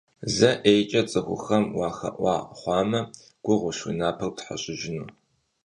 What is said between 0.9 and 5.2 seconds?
цӀыхухэм уахэӀуа хъуамэ, гугъущ уи напэр птхьэщӀыжыну.